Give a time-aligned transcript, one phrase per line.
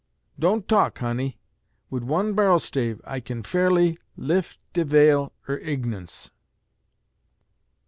[0.39, 1.37] Don't talk, honey!
[1.91, 6.31] wid one bar'l stave I kin fairly lif de vail er ignunce."